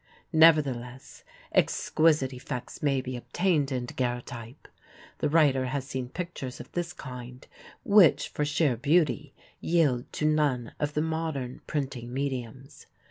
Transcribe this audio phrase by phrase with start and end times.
[0.33, 4.67] Nevertheless, exquisite effects may be obtained in daguerreotype;
[5.19, 7.45] the writer has seen pictures of this kind
[7.83, 12.87] which for sheer beauty yield to none of the modern printing mediums.